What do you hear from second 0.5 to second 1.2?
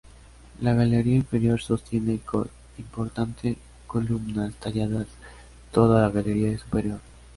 La galería